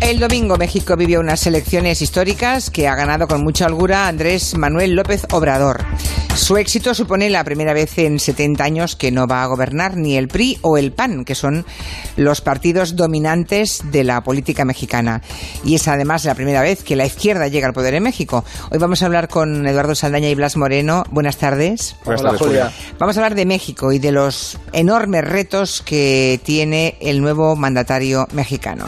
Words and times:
El 0.00 0.18
domingo 0.18 0.56
México 0.56 0.96
vivió 0.96 1.20
unas 1.20 1.46
elecciones 1.46 2.00
históricas 2.02 2.70
que 2.70 2.88
ha 2.88 2.96
ganado 2.96 3.28
con 3.28 3.42
mucha 3.42 3.66
holgura 3.66 4.08
Andrés 4.08 4.56
Manuel 4.56 4.94
López 4.94 5.26
Obrador. 5.30 5.84
Su 6.34 6.56
éxito 6.56 6.94
supone 6.94 7.28
la 7.28 7.44
primera 7.44 7.74
vez 7.74 7.98
en 7.98 8.18
70 8.18 8.64
años 8.64 8.96
que 8.96 9.12
no 9.12 9.26
va 9.26 9.42
a 9.42 9.46
gobernar 9.46 9.96
ni 9.96 10.16
el 10.16 10.26
PRI 10.26 10.58
o 10.62 10.78
el 10.78 10.92
PAN, 10.92 11.24
que 11.24 11.34
son 11.34 11.66
los 12.16 12.40
partidos 12.40 12.96
dominantes 12.96 13.82
de 13.92 14.02
la 14.02 14.22
política 14.22 14.64
mexicana. 14.64 15.20
Y 15.64 15.74
es 15.74 15.86
además 15.86 16.24
la 16.24 16.34
primera 16.34 16.62
vez 16.62 16.82
que 16.82 16.96
la 16.96 17.04
izquierda 17.04 17.48
llega 17.48 17.66
al 17.66 17.74
poder 17.74 17.94
en 17.94 18.02
México. 18.02 18.44
Hoy 18.70 18.78
vamos 18.78 19.02
a 19.02 19.06
hablar 19.06 19.28
con 19.28 19.66
Eduardo 19.66 19.94
Saldaña 19.94 20.30
y 20.30 20.34
Blas 20.34 20.56
Moreno. 20.56 21.04
Buenas 21.10 21.36
tardes. 21.36 21.94
Buenas 22.04 22.22
tardes, 22.22 22.40
Julia. 22.40 22.72
Vamos 22.98 23.16
a 23.16 23.20
hablar 23.20 23.34
de 23.34 23.44
México 23.44 23.92
y 23.92 23.98
de 23.98 24.12
los 24.12 24.58
enormes 24.72 25.24
retos 25.24 25.82
que 25.82 26.40
tiene 26.42 26.96
el 27.00 27.20
nuevo 27.20 27.54
mandatario 27.54 28.26
mexicano. 28.32 28.86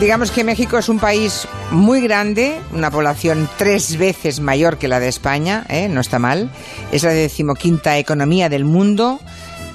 Digamos 0.00 0.30
que 0.30 0.44
México 0.44 0.76
es 0.76 0.90
un 0.90 0.98
país 0.98 1.48
muy 1.70 2.02
grande, 2.02 2.60
una 2.72 2.90
población 2.90 3.48
tres 3.56 3.96
veces 3.96 4.40
mayor 4.40 4.76
que 4.76 4.88
la 4.88 5.00
de 5.00 5.08
España, 5.08 5.64
¿eh? 5.70 5.88
no 5.88 6.02
está 6.02 6.18
mal. 6.18 6.50
Es 6.92 7.02
la 7.02 7.10
decimoquinta 7.10 7.96
economía 7.96 8.50
del 8.50 8.66
mundo, 8.66 9.20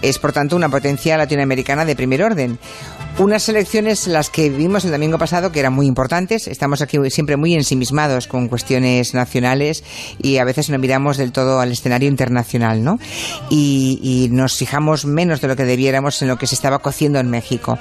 es 0.03 0.19
por 0.19 0.31
tanto 0.31 0.55
una 0.55 0.69
potencia 0.69 1.17
latinoamericana 1.17 1.85
de 1.85 1.95
primer 1.95 2.21
orden. 2.21 2.59
Unas 3.19 3.47
elecciones 3.49 4.07
las 4.07 4.29
que 4.29 4.49
vivimos 4.49 4.83
el 4.83 4.91
domingo 4.91 5.19
pasado 5.19 5.51
que 5.51 5.59
eran 5.59 5.73
muy 5.73 5.85
importantes. 5.85 6.47
Estamos 6.47 6.81
aquí 6.81 6.97
siempre 7.11 7.37
muy 7.37 7.53
ensimismados 7.53 8.25
con 8.25 8.47
cuestiones 8.47 9.13
nacionales 9.13 9.83
y 10.17 10.37
a 10.37 10.45
veces 10.45 10.69
no 10.69 10.79
miramos 10.79 11.17
del 11.17 11.31
todo 11.31 11.59
al 11.59 11.71
escenario 11.71 12.07
internacional, 12.07 12.83
¿no? 12.83 12.97
Y, 13.49 13.99
y 14.01 14.29
nos 14.33 14.55
fijamos 14.55 15.05
menos 15.05 15.39
de 15.41 15.49
lo 15.49 15.55
que 15.55 15.65
debiéramos 15.65 16.21
en 16.21 16.29
lo 16.29 16.37
que 16.37 16.47
se 16.47 16.55
estaba 16.55 16.79
cociendo 16.79 17.19
en 17.19 17.29
México. 17.29 17.77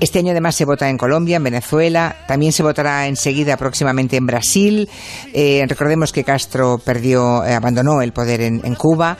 Este 0.00 0.20
año 0.20 0.30
además 0.30 0.54
se 0.54 0.66
vota 0.66 0.88
en 0.88 0.98
Colombia, 0.98 1.38
en 1.38 1.44
Venezuela, 1.44 2.14
también 2.28 2.52
se 2.52 2.62
votará 2.62 3.08
enseguida 3.08 3.56
próximamente 3.56 4.16
en 4.16 4.26
Brasil. 4.26 4.88
Eh, 5.32 5.64
recordemos 5.66 6.12
que 6.12 6.24
Castro 6.24 6.78
perdió, 6.78 7.42
eh, 7.44 7.54
abandonó 7.54 8.00
el 8.02 8.12
poder 8.12 8.42
en, 8.42 8.60
en 8.62 8.74
Cuba. 8.74 9.16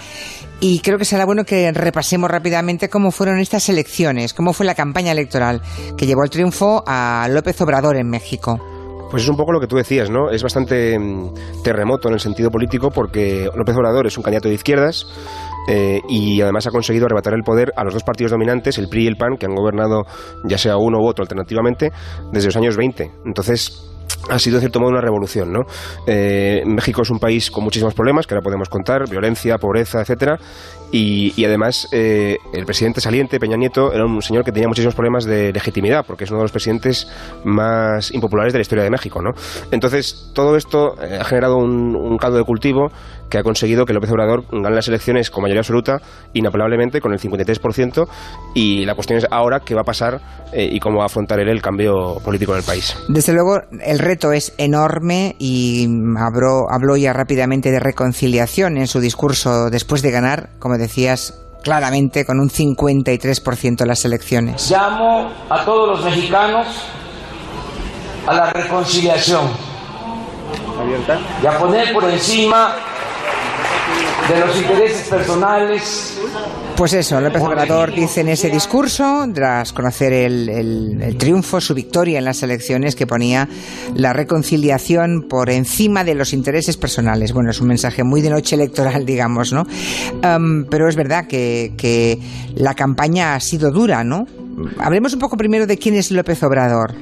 Y 0.61 0.81
creo 0.81 0.99
que 0.99 1.05
será 1.05 1.25
bueno 1.25 1.45
que 1.45 1.71
repasemos 1.71 2.29
rápidamente 2.29 2.89
cómo 2.89 3.13
fueron 3.13 3.39
estas 3.39 3.69
elecciones, 3.69 4.35
cómo 4.35 4.53
fue 4.53 4.67
la 4.67 4.75
campaña 4.75 5.13
electoral 5.13 5.38
que 5.97 6.07
llevó 6.07 6.23
al 6.23 6.31
triunfo 6.31 6.83
a 6.87 7.29
López 7.31 7.61
Obrador 7.61 7.97
en 7.97 8.09
México. 8.09 8.59
Pues 9.11 9.23
es 9.23 9.29
un 9.29 9.37
poco 9.37 9.53
lo 9.53 9.61
que 9.61 9.67
tú 9.67 9.77
decías, 9.77 10.11
¿no? 10.11 10.31
Es 10.31 10.43
bastante 10.43 10.99
mm, 10.99 11.63
terremoto 11.63 12.09
en 12.09 12.15
el 12.15 12.21
sentido 12.21 12.51
político 12.51 12.91
porque 12.91 13.49
López 13.55 13.75
Obrador 13.75 14.07
es 14.07 14.17
un 14.19 14.23
candidato 14.23 14.49
de 14.49 14.55
izquierdas 14.55 15.07
eh, 15.67 16.01
y 16.09 16.41
además 16.43 16.67
ha 16.67 16.71
conseguido 16.71 17.07
arrebatar 17.07 17.33
el 17.33 17.43
poder 17.43 17.73
a 17.77 17.85
los 17.85 17.95
dos 17.95 18.03
partidos 18.03 18.33
dominantes, 18.33 18.77
el 18.77 18.89
PRI 18.89 19.05
y 19.05 19.07
el 19.07 19.17
PAN, 19.17 19.37
que 19.39 19.47
han 19.47 19.55
gobernado 19.55 20.05
ya 20.45 20.59
sea 20.59 20.77
uno 20.77 20.99
u 20.99 21.07
otro 21.07 21.23
alternativamente 21.23 21.91
desde 22.33 22.49
los 22.49 22.57
años 22.57 22.77
20. 22.77 23.11
Entonces, 23.25 23.98
ha 24.29 24.39
sido 24.39 24.57
en 24.57 24.61
cierto 24.61 24.81
modo 24.81 24.91
una 24.91 25.01
revolución, 25.01 25.53
¿no? 25.53 25.61
Eh, 26.07 26.63
México 26.67 27.03
es 27.03 27.11
un 27.11 27.19
país 27.19 27.51
con 27.51 27.65
muchísimos 27.65 27.95
problemas 27.95 28.27
que 28.27 28.35
ahora 28.35 28.45
podemos 28.45 28.69
contar, 28.69 29.09
violencia, 29.09 29.59
pobreza, 29.59 30.01
etcétera, 30.01 30.39
y, 30.91 31.45
además 31.45 31.87
eh, 31.93 32.39
el 32.55 32.65
presidente 32.65 33.01
saliente 33.01 33.39
Peña 33.39 33.57
Nieto 33.59 33.93
era 33.93 34.07
un 34.07 34.23
señor 34.23 34.43
que 34.45 34.53
tenía 34.53 34.69
muchísimos 34.69 34.95
problemas 34.95 35.27
de 35.27 35.53
legitimidad 35.53 36.05
porque 36.07 36.25
es 36.25 36.31
uno 36.31 36.41
de 36.41 36.45
los 36.45 36.53
presidentes 36.53 37.07
más 37.45 38.11
impopulares 38.13 38.55
de 38.55 38.59
la 38.59 38.63
historia 38.63 38.85
de 38.85 38.91
México, 38.91 39.21
¿no? 39.21 39.33
Entonces 39.71 40.31
todo 40.35 40.57
esto 40.57 40.95
eh, 41.03 41.19
ha 41.21 41.25
generado 41.25 41.59
un, 41.59 41.95
un 41.95 42.17
caldo 42.17 42.39
de 42.39 42.45
cultivo 42.45 42.91
que 43.29 43.39
ha 43.39 43.43
conseguido 43.43 43.85
que 43.85 43.93
López 43.93 44.11
Obrador 44.11 44.45
gane 44.51 44.75
las 44.75 44.89
elecciones 44.89 45.31
con 45.31 45.43
mayoría 45.43 45.61
absoluta, 45.61 45.99
inapelablemente, 46.33 47.01
con 47.01 47.13
el 47.13 47.19
53%, 47.19 48.09
y 48.55 48.85
la 48.85 48.95
cuestión 48.95 49.19
es 49.19 49.27
ahora 49.31 49.61
qué 49.61 49.75
va 49.75 49.83
a 49.83 49.85
pasar 49.85 50.21
eh, 50.53 50.69
y 50.71 50.81
cómo 50.81 50.99
va 50.99 51.05
a 51.05 51.07
afrontar 51.07 51.41
él 51.41 51.49
el 51.49 51.63
cambio 51.63 52.19
político 52.25 52.53
en 52.53 52.59
el 52.59 52.65
país. 52.65 52.97
Desde 53.09 53.33
luego, 53.33 53.61
el 53.85 53.99
reto 53.99 54.33
es 54.33 54.55
enorme 54.59 55.37
y 55.39 55.87
habló, 56.19 56.71
habló 56.71 56.97
ya 56.97 57.13
rápidamente 57.13 57.71
de 57.71 57.81
reconciliación 57.81 58.77
en 58.77 58.87
su 58.87 59.01
discurso 59.01 59.71
después 59.71 60.03
de 60.03 60.11
ganar, 60.11 60.51
como 60.59 60.79
decías, 60.79 61.41
claramente 61.63 62.25
con 62.25 62.41
un 62.41 62.51
53% 62.51 63.85
las 63.85 64.05
elecciones. 64.05 64.71
Llamo 64.71 65.31
a 65.51 65.65
todos 65.65 65.99
los 65.99 66.05
mexicanos 66.05 66.67
a 68.27 68.35
la 68.35 68.51
reconciliación 68.53 69.49
y 71.43 71.47
a 71.47 71.59
poner 71.59 71.93
por 71.93 72.05
encima 72.05 72.75
de 74.29 74.41
los 74.41 74.57
intereses 74.57 75.09
personales. 75.09 76.19
Pues 76.77 76.93
eso, 76.93 77.21
López 77.21 77.43
Obrador 77.43 77.93
dice 77.93 78.21
en 78.21 78.29
ese 78.29 78.51
discurso, 78.51 79.27
tras 79.35 79.73
conocer 79.73 80.13
el, 80.13 80.49
el, 80.49 81.03
el, 81.03 81.17
triunfo, 81.17 81.61
su 81.61 81.75
victoria 81.75 82.19
en 82.19 82.25
las 82.25 82.43
elecciones, 82.45 82.95
que 82.95 83.07
ponía 83.07 83.49
la 83.97 84.13
reconciliación 84.13 85.27
por 85.29 85.51
encima 85.51 86.05
de 86.05 86.15
los 86.15 86.33
intereses 86.33 86.77
personales. 86.77 87.33
Bueno, 87.33 87.51
es 87.51 87.61
un 87.61 87.67
mensaje 87.67 88.05
muy 88.05 88.21
de 88.21 88.31
noche 88.31 88.55
electoral, 88.55 89.05
digamos, 89.07 89.53
¿no? 89.53 89.67
Um, 90.23 90.67
pero 90.71 90.89
es 90.89 90.95
verdad 90.95 91.27
que, 91.27 91.73
que 91.77 92.19
la 92.55 92.75
campaña 92.75 93.35
ha 93.35 93.41
sido 93.41 93.73
dura, 93.73 94.05
¿no? 94.05 94.27
Hablemos 94.79 95.15
un 95.15 95.21
poco 95.21 95.37
primero 95.37 95.67
de 95.67 95.77
quién 95.77 95.95
es 95.95 96.11
López 96.11 96.43
Obrador. 96.43 96.95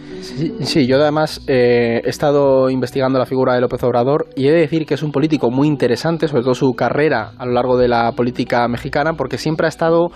Sí, 0.60 0.86
yo 0.86 0.96
además 0.96 1.42
eh, 1.46 2.00
he 2.04 2.08
estado 2.08 2.68
investigando 2.70 3.18
la 3.18 3.26
figura 3.26 3.54
de 3.54 3.60
López 3.60 3.82
Obrador 3.84 4.26
y 4.34 4.48
he 4.48 4.52
de 4.52 4.60
decir 4.60 4.86
que 4.86 4.94
es 4.94 5.02
un 5.02 5.12
político 5.12 5.50
muy 5.50 5.68
interesante, 5.68 6.28
sobre 6.28 6.42
todo 6.42 6.54
su 6.54 6.72
carrera 6.74 7.32
a 7.38 7.46
lo 7.46 7.52
largo 7.52 7.76
de 7.76 7.88
la 7.88 8.12
política 8.12 8.66
mexicana, 8.68 9.14
porque 9.14 9.38
siempre 9.38 9.66
ha 9.66 9.68
estado 9.68 10.08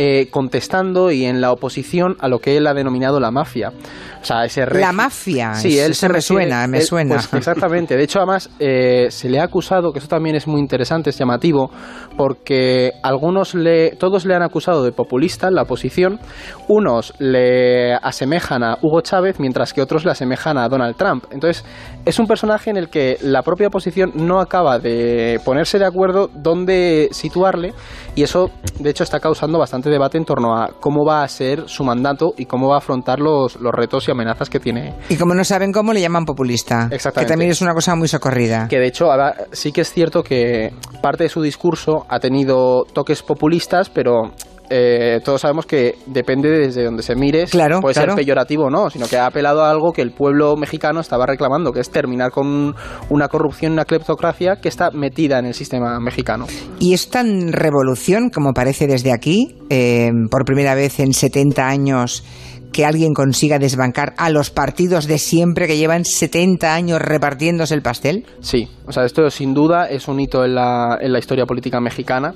eh, 0.00 0.28
contestando 0.30 1.10
y 1.10 1.24
en 1.24 1.40
la 1.40 1.50
oposición 1.50 2.16
a 2.20 2.28
lo 2.28 2.38
que 2.38 2.56
él 2.56 2.68
ha 2.68 2.72
denominado 2.72 3.18
la 3.18 3.32
mafia. 3.32 3.72
O 4.20 4.24
sea, 4.24 4.44
ese 4.44 4.64
la 4.66 4.92
mafia. 4.92 5.54
Sí, 5.54 5.76
él 5.76 5.96
se 5.96 6.08
me 6.08 6.20
suena, 6.20 6.68
me 6.68 6.78
él, 6.78 6.84
suena. 6.84 7.16
Pues, 7.16 7.32
exactamente. 7.34 7.96
De 7.96 8.04
hecho, 8.04 8.20
además 8.20 8.48
eh, 8.60 9.08
se 9.10 9.28
le 9.28 9.40
ha 9.40 9.42
acusado, 9.42 9.92
que 9.92 9.98
eso 9.98 10.06
también 10.06 10.36
es 10.36 10.46
muy 10.46 10.60
interesante, 10.60 11.10
es 11.10 11.18
llamativo, 11.18 11.72
porque 12.16 12.92
algunos 13.02 13.56
le, 13.56 13.96
todos 13.96 14.24
le 14.24 14.36
han 14.36 14.42
acusado 14.42 14.84
de 14.84 14.92
populista 14.92 15.48
en 15.48 15.56
la 15.56 15.62
oposición. 15.62 16.20
Unos 16.68 17.12
le 17.18 17.94
asemejan 17.94 18.62
a 18.62 18.78
Hugo 18.80 19.00
Chávez, 19.00 19.40
mientras 19.40 19.72
que 19.72 19.82
otros 19.82 20.04
le 20.04 20.12
asemejan 20.12 20.58
a 20.58 20.68
Donald 20.68 20.94
Trump. 20.96 21.24
Entonces, 21.32 21.64
es 22.04 22.20
un 22.20 22.28
personaje 22.28 22.70
en 22.70 22.76
el 22.76 22.88
que 22.88 23.18
la 23.20 23.42
propia 23.42 23.66
oposición 23.66 24.12
no 24.14 24.38
acaba 24.38 24.78
de 24.78 25.40
ponerse 25.44 25.80
de 25.80 25.86
acuerdo 25.86 26.30
dónde 26.32 27.08
situarle 27.10 27.74
y 28.14 28.22
eso, 28.22 28.50
de 28.78 28.90
hecho, 28.90 29.04
está 29.04 29.18
causando 29.20 29.58
bastante 29.58 29.87
debate 29.88 30.18
en 30.18 30.24
torno 30.24 30.56
a 30.56 30.70
cómo 30.80 31.04
va 31.04 31.22
a 31.22 31.28
ser 31.28 31.68
su 31.68 31.84
mandato 31.84 32.32
y 32.36 32.46
cómo 32.46 32.68
va 32.68 32.76
a 32.76 32.78
afrontar 32.78 33.20
los, 33.20 33.56
los 33.60 33.72
retos 33.72 34.06
y 34.08 34.10
amenazas 34.10 34.48
que 34.50 34.60
tiene. 34.60 34.94
Y 35.08 35.16
como 35.16 35.34
no 35.34 35.44
saben 35.44 35.72
cómo, 35.72 35.92
le 35.92 36.00
llaman 36.00 36.24
populista. 36.24 36.88
Exactamente. 36.90 37.26
Que 37.26 37.32
también 37.32 37.50
es 37.50 37.60
una 37.60 37.74
cosa 37.74 37.94
muy 37.94 38.08
socorrida. 38.08 38.68
Que 38.68 38.78
de 38.78 38.86
hecho, 38.86 39.10
ahora 39.10 39.34
sí 39.52 39.72
que 39.72 39.82
es 39.82 39.92
cierto 39.92 40.22
que 40.22 40.72
parte 41.02 41.24
de 41.24 41.28
su 41.28 41.42
discurso 41.42 42.06
ha 42.08 42.20
tenido 42.20 42.84
toques 42.92 43.22
populistas, 43.22 43.88
pero 43.88 44.32
eh, 44.70 45.20
todos 45.24 45.40
sabemos 45.40 45.66
que 45.66 45.96
depende 46.06 46.50
desde 46.50 46.84
donde 46.84 47.02
se 47.02 47.14
mire, 47.14 47.44
claro, 47.46 47.80
puede 47.80 47.94
claro. 47.94 48.12
ser 48.12 48.16
peyorativo 48.16 48.64
o 48.64 48.70
no, 48.70 48.90
sino 48.90 49.06
que 49.06 49.16
ha 49.16 49.26
apelado 49.26 49.62
a 49.62 49.70
algo 49.70 49.92
que 49.92 50.02
el 50.02 50.12
pueblo 50.12 50.56
mexicano 50.56 51.00
estaba 51.00 51.26
reclamando, 51.26 51.72
que 51.72 51.80
es 51.80 51.90
terminar 51.90 52.30
con 52.30 52.74
una 53.08 53.28
corrupción, 53.28 53.72
una 53.72 53.84
cleptocracia 53.84 54.56
que 54.56 54.68
está 54.68 54.90
metida 54.90 55.38
en 55.38 55.46
el 55.46 55.54
sistema 55.54 55.98
mexicano. 56.00 56.46
Y 56.78 56.94
es 56.94 57.08
tan 57.10 57.52
revolución 57.52 58.30
como 58.30 58.52
parece 58.52 58.86
desde 58.86 59.12
aquí, 59.12 59.56
eh, 59.70 60.10
por 60.30 60.44
primera 60.44 60.74
vez 60.74 61.00
en 61.00 61.12
70 61.12 61.66
años 61.66 62.24
que 62.72 62.84
alguien 62.84 63.14
consiga 63.14 63.58
desbancar 63.58 64.14
a 64.18 64.30
los 64.30 64.50
partidos 64.50 65.06
de 65.06 65.18
siempre 65.18 65.66
que 65.66 65.78
llevan 65.78 66.04
70 66.04 66.74
años 66.74 67.00
repartiéndose 67.00 67.74
el 67.74 67.82
pastel? 67.82 68.26
Sí, 68.40 68.68
o 68.86 68.92
sea, 68.92 69.04
esto 69.04 69.28
sin 69.30 69.54
duda 69.54 69.86
es 69.86 70.08
un 70.08 70.20
hito 70.20 70.44
en 70.44 70.54
la, 70.54 70.98
en 71.00 71.12
la 71.12 71.18
historia 71.18 71.46
política 71.46 71.80
mexicana, 71.80 72.34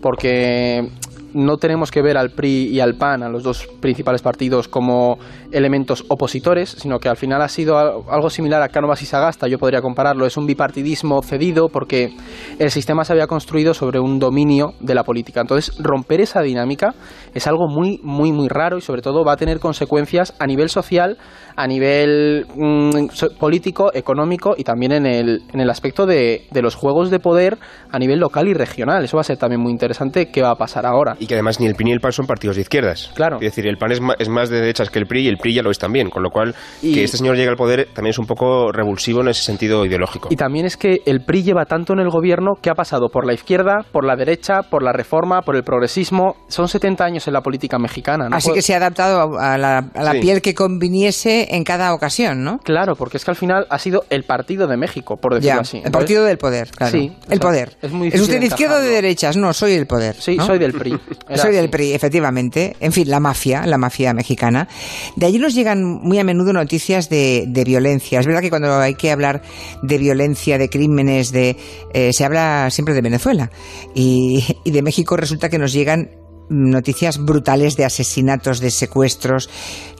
porque 0.00 0.88
no 1.34 1.56
tenemos 1.56 1.90
que 1.90 2.02
ver 2.02 2.16
al 2.16 2.30
PRI 2.30 2.68
y 2.68 2.80
al 2.80 2.94
PAN, 2.94 3.22
a 3.22 3.28
los 3.28 3.42
dos 3.42 3.66
principales 3.80 4.22
partidos, 4.22 4.68
como 4.68 5.18
elementos 5.50 6.04
opositores, 6.08 6.70
sino 6.70 6.98
que 6.98 7.08
al 7.08 7.16
final 7.16 7.42
ha 7.42 7.48
sido 7.48 7.76
algo 7.78 8.30
similar 8.30 8.62
a 8.62 8.68
Cánovas 8.68 9.02
y 9.02 9.06
Sagasta, 9.06 9.48
yo 9.48 9.58
podría 9.58 9.80
compararlo, 9.80 10.26
es 10.26 10.36
un 10.36 10.46
bipartidismo 10.46 11.22
cedido 11.22 11.68
porque 11.68 12.14
el 12.58 12.70
sistema 12.70 13.04
se 13.04 13.12
había 13.12 13.26
construido 13.26 13.74
sobre 13.74 14.00
un 14.00 14.18
dominio 14.18 14.74
de 14.80 14.94
la 14.94 15.04
política. 15.04 15.40
Entonces, 15.40 15.76
romper 15.78 16.20
esa 16.20 16.42
dinámica 16.42 16.94
es 17.34 17.46
algo 17.46 17.68
muy, 17.68 18.00
muy, 18.02 18.32
muy 18.32 18.48
raro 18.48 18.78
y 18.78 18.80
sobre 18.80 19.02
todo 19.02 19.24
va 19.24 19.32
a 19.32 19.36
tener 19.36 19.60
consecuencias 19.60 20.34
a 20.38 20.46
nivel 20.46 20.68
social, 20.68 21.18
a 21.56 21.66
nivel 21.66 22.46
mm, 22.54 23.36
político, 23.38 23.90
económico 23.94 24.54
y 24.56 24.64
también 24.64 24.92
en 24.92 25.06
el, 25.06 25.42
en 25.52 25.60
el 25.60 25.70
aspecto 25.70 26.06
de, 26.06 26.46
de, 26.50 26.62
los 26.62 26.74
juegos 26.74 27.10
de 27.10 27.18
poder 27.18 27.58
a 27.90 27.98
nivel 27.98 28.20
local 28.20 28.48
y 28.48 28.54
regional. 28.54 29.04
Eso 29.04 29.16
va 29.16 29.22
a 29.22 29.24
ser 29.24 29.36
también 29.36 29.60
muy 29.60 29.72
interesante 29.72 30.30
qué 30.30 30.42
va 30.42 30.50
a 30.50 30.56
pasar 30.56 30.86
ahora. 30.86 31.16
Y 31.18 31.26
que 31.26 31.34
además 31.34 31.60
ni 31.60 31.66
el 31.66 31.74
PRI 31.74 31.84
ni 31.84 31.92
el 31.92 32.00
PAN 32.00 32.12
son 32.12 32.26
partidos 32.26 32.56
de 32.56 32.62
izquierdas. 32.62 33.10
Claro. 33.14 33.36
Es 33.36 33.42
decir, 33.42 33.66
el 33.66 33.76
PAN 33.76 33.92
es 33.92 34.00
más, 34.00 34.16
es 34.18 34.28
más 34.28 34.50
de 34.50 34.60
derechas 34.60 34.90
que 34.90 34.98
el 34.98 35.06
PRI 35.06 35.22
y 35.22 35.28
el 35.28 35.38
PRI 35.38 35.54
ya 35.54 35.62
lo 35.62 35.70
es 35.70 35.78
también, 35.78 36.10
con 36.10 36.22
lo 36.22 36.30
cual 36.30 36.54
que 36.80 37.04
este 37.04 37.16
señor 37.16 37.36
llegue 37.36 37.48
al 37.48 37.56
poder 37.56 37.88
también 37.92 38.10
es 38.10 38.18
un 38.18 38.26
poco 38.26 38.72
revulsivo 38.72 39.20
en 39.20 39.28
ese 39.28 39.42
sentido 39.42 39.84
ideológico. 39.84 40.28
Y 40.30 40.36
también 40.36 40.66
es 40.66 40.76
que 40.76 41.02
el 41.06 41.24
PRI 41.24 41.42
lleva 41.42 41.64
tanto 41.64 41.92
en 41.92 42.00
el 42.00 42.10
gobierno 42.10 42.52
que 42.60 42.70
ha 42.70 42.74
pasado 42.74 43.08
por 43.08 43.26
la 43.26 43.34
izquierda, 43.34 43.84
por 43.92 44.04
la 44.04 44.16
derecha, 44.16 44.62
por 44.62 44.82
la 44.82 44.92
reforma, 44.92 45.42
por 45.42 45.56
el 45.56 45.62
progresismo. 45.62 46.36
Son 46.48 46.68
70 46.68 47.04
años 47.04 47.26
en 47.26 47.34
la 47.34 47.40
política 47.40 47.78
mexicana. 47.78 48.28
Así 48.30 48.52
que 48.52 48.62
se 48.62 48.74
ha 48.74 48.78
adaptado 48.78 49.38
a 49.38 49.58
la, 49.58 50.12
piel 50.20 50.42
que 50.42 50.54
conviniese 50.54 51.41
en 51.50 51.64
cada 51.64 51.94
ocasión, 51.94 52.44
¿no? 52.44 52.58
Claro, 52.58 52.96
porque 52.96 53.16
es 53.16 53.24
que 53.24 53.30
al 53.30 53.36
final 53.36 53.66
ha 53.70 53.78
sido 53.78 54.04
el 54.10 54.24
partido 54.24 54.66
de 54.66 54.76
México, 54.76 55.16
por 55.16 55.34
decirlo 55.34 55.60
así. 55.60 55.82
el 55.84 55.90
partido 55.90 56.24
del 56.24 56.38
poder, 56.38 56.70
claro. 56.70 56.92
Sí, 56.92 57.12
el 57.28 57.40
poder. 57.40 57.76
Es, 57.82 57.90
muy 57.90 58.08
¿Es 58.08 58.20
usted 58.20 58.40
de 58.40 58.46
izquierda 58.46 58.76
o 58.76 58.80
de 58.80 58.88
derechas? 58.88 59.36
No, 59.36 59.52
soy 59.52 59.72
el 59.72 59.86
poder. 59.86 60.16
Sí, 60.18 60.36
soy 60.44 60.58
del 60.58 60.72
PRI. 60.72 60.98
soy 61.36 61.52
del 61.52 61.70
PRI, 61.70 61.92
efectivamente. 61.92 62.76
En 62.80 62.92
fin, 62.92 63.08
la 63.08 63.20
mafia, 63.20 63.66
la 63.66 63.78
mafia 63.78 64.12
mexicana. 64.14 64.68
De 65.16 65.26
allí 65.26 65.38
nos 65.38 65.54
llegan 65.54 65.82
muy 65.84 66.18
a 66.18 66.24
menudo 66.24 66.52
noticias 66.52 67.08
de, 67.08 67.62
violencia. 67.64 68.20
Es 68.20 68.26
verdad 68.26 68.40
que 68.40 68.50
cuando 68.50 68.74
hay 68.74 68.94
que 68.94 69.12
hablar 69.12 69.42
de 69.82 69.98
violencia, 69.98 70.58
de 70.58 70.68
crímenes, 70.68 71.32
de 71.32 71.56
eh, 71.94 72.12
se 72.12 72.24
habla 72.24 72.70
siempre 72.70 72.94
de 72.94 73.00
Venezuela. 73.00 73.50
Y, 73.94 74.44
y 74.64 74.70
de 74.70 74.82
México 74.82 75.16
resulta 75.16 75.48
que 75.48 75.58
nos 75.58 75.72
llegan 75.72 76.21
noticias 76.52 77.18
brutales 77.18 77.76
de 77.76 77.84
asesinatos, 77.84 78.60
de 78.60 78.70
secuestros. 78.70 79.48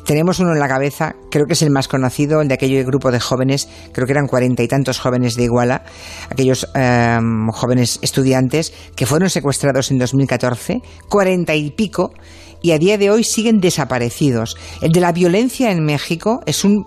Tenemos 0.05 0.39
uno 0.39 0.53
en 0.53 0.59
la 0.59 0.69
cabeza, 0.69 1.15
creo 1.31 1.47
que 1.47 1.55
es 1.55 1.63
el 1.63 1.71
más 1.71 1.89
conocido, 1.89 2.41
el 2.41 2.49
de 2.49 2.55
aquel 2.55 2.85
grupo 2.85 3.11
de 3.11 3.21
jóvenes, 3.21 3.69
creo 3.93 4.07
que 4.07 4.13
eran 4.13 4.27
cuarenta 4.27 4.63
y 4.63 4.69
tantos 4.69 4.99
jóvenes 4.99 5.37
de 5.37 5.45
Iguala, 5.45 5.85
aquellos 6.29 6.69
em, 6.75 7.49
jóvenes 7.49 7.99
estudiantes 8.03 8.73
que 8.95 9.07
fueron 9.07 9.31
secuestrados 9.31 9.91
en 9.91 9.99
2014, 9.99 10.83
cuarenta 11.09 11.55
y 11.55 11.71
pico, 11.71 12.13
y 12.61 12.73
a 12.73 12.79
día 12.79 12.99
de 12.99 13.11
hoy 13.11 13.25
siguen 13.25 13.61
desaparecidos. 13.61 14.57
El 14.81 14.93
de 14.93 15.01
la 15.01 15.13
violencia 15.13 15.71
en 15.71 15.85
México 15.85 16.43
es 16.47 16.65
un, 16.65 16.87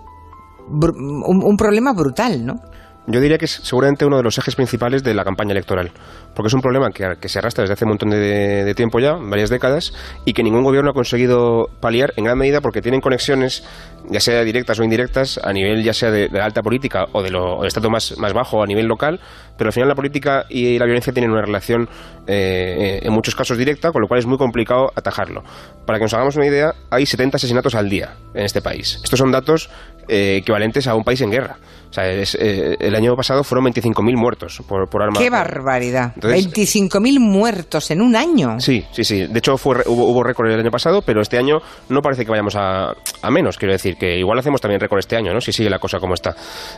un, 0.68 1.44
un 1.44 1.56
problema 1.56 1.92
brutal, 1.92 2.44
¿no? 2.44 2.60
Yo 3.08 3.20
diría 3.20 3.38
que 3.38 3.44
es 3.44 3.52
seguramente 3.62 4.04
uno 4.04 4.16
de 4.16 4.24
los 4.24 4.36
ejes 4.36 4.56
principales 4.56 5.04
de 5.04 5.14
la 5.14 5.24
campaña 5.24 5.52
electoral, 5.52 5.92
porque 6.34 6.48
es 6.48 6.54
un 6.54 6.60
problema 6.60 6.90
que, 6.90 7.28
se 7.28 7.38
arrastra 7.38 7.62
desde 7.62 7.74
hace 7.74 7.84
un 7.84 7.90
montón 7.90 8.10
de, 8.10 8.74
tiempo 8.74 8.98
ya, 8.98 9.12
varias 9.12 9.48
décadas, 9.48 9.92
y 10.24 10.32
que 10.32 10.42
ningún 10.42 10.64
gobierno 10.64 10.90
ha 10.90 10.94
conseguido 10.94 11.68
paliar 11.80 12.12
en 12.16 12.24
gran 12.24 12.36
medida 12.36 12.60
porque 12.60 12.82
tienen 12.82 13.00
conexiones, 13.00 13.64
ya 14.10 14.20
sea 14.20 14.42
directas 14.44 14.78
o 14.78 14.84
indirectas, 14.84 15.38
a 15.42 15.52
nivel 15.52 15.82
ya 15.82 15.92
sea 15.92 16.10
de, 16.10 16.28
la 16.28 16.44
alta 16.44 16.62
política 16.62 17.06
o 17.12 17.22
de 17.22 17.30
lo 17.30 17.64
estado 17.64 17.90
más, 17.90 18.16
más 18.18 18.32
bajo 18.32 18.62
a 18.62 18.66
nivel 18.66 18.86
local, 18.86 19.20
pero 19.56 19.68
al 19.68 19.72
final 19.72 19.88
la 19.88 19.94
política 19.94 20.44
y 20.48 20.78
la 20.78 20.84
violencia 20.84 21.12
tienen 21.12 21.30
una 21.30 21.42
relación 21.42 21.88
eh, 22.26 23.00
en 23.02 23.12
muchos 23.12 23.34
casos 23.34 23.56
directa, 23.56 23.92
con 23.92 24.02
lo 24.02 24.08
cual 24.08 24.20
es 24.20 24.26
muy 24.26 24.38
complicado 24.38 24.90
atajarlo. 24.94 25.42
Para 25.86 25.98
que 25.98 26.04
nos 26.04 26.14
hagamos 26.14 26.36
una 26.36 26.46
idea, 26.46 26.74
hay 26.90 27.06
70 27.06 27.36
asesinatos 27.36 27.74
al 27.74 27.88
día 27.88 28.14
en 28.34 28.44
este 28.44 28.60
país. 28.60 29.00
Estos 29.02 29.18
son 29.18 29.30
datos 29.30 29.70
eh, 30.08 30.38
equivalentes 30.40 30.86
a 30.86 30.94
un 30.94 31.04
país 31.04 31.20
en 31.20 31.30
guerra. 31.30 31.56
O 31.88 31.92
sea, 31.92 32.04
eh, 32.12 32.76
el 32.80 32.94
año 32.94 33.14
pasado 33.16 33.42
fueron 33.44 33.66
25.000 33.66 34.16
muertos 34.16 34.62
por, 34.68 34.88
por 34.88 35.02
arma. 35.02 35.18
¡Qué 35.18 35.30
barbaridad! 35.30 36.14
25.000 36.16 37.20
muertos 37.20 37.90
en 37.90 38.02
un 38.02 38.16
año. 38.16 38.60
Sí, 38.60 38.84
sí, 38.92 39.04
sí. 39.04 39.26
De 39.26 39.38
hecho, 39.38 39.56
fue, 39.56 39.76
hubo, 39.86 40.10
hubo 40.10 40.22
récord 40.22 40.50
el 40.50 40.60
año 40.60 40.70
pasado, 40.70 41.02
pero 41.02 41.22
este 41.22 41.38
año 41.38 41.58
no 41.88 42.02
parece 42.02 42.24
que 42.24 42.30
vayamos 42.30 42.56
a, 42.56 42.90
a 43.22 43.30
menos. 43.30 43.56
Quiero 43.56 43.72
decir 43.72 43.95
que 43.98 44.18
igual 44.18 44.38
hacemos 44.38 44.60
también 44.60 44.80
récord 44.80 44.98
este 44.98 45.16
año, 45.16 45.32
¿no? 45.32 45.40
Si 45.40 45.52
sigue 45.52 45.70
la 45.70 45.78
cosa 45.78 45.98
como 45.98 46.14
está. 46.14 46.34